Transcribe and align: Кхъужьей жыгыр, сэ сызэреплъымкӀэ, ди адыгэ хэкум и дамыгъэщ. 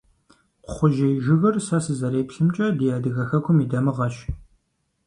Кхъужьей 0.65 1.15
жыгыр, 1.25 1.55
сэ 1.67 1.77
сызэреплъымкӀэ, 1.85 2.67
ди 2.77 2.87
адыгэ 2.95 3.23
хэкум 3.29 3.57
и 3.63 3.65
дамыгъэщ. 3.71 4.15